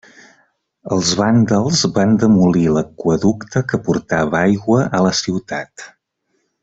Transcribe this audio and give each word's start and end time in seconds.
Els 0.95 1.09
vàndals 1.19 1.83
van 1.97 2.15
demolir 2.23 2.65
l'aqüeducte 2.77 3.63
que 3.73 3.81
portava 3.91 4.41
aigua 4.47 4.89
a 5.01 5.05
la 5.09 5.13
ciutat. 5.21 5.87